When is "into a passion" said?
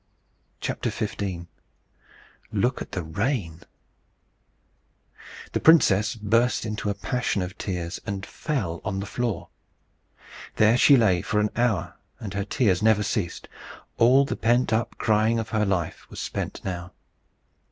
6.65-7.43